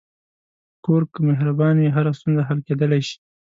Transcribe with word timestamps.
کور 0.85 1.01
که 1.11 1.19
مهربان 1.27 1.75
وي، 1.79 1.89
هره 1.95 2.11
ستونزه 2.17 2.41
حل 2.49 2.59
کېدلی 2.67 3.01
شي. 3.07 3.15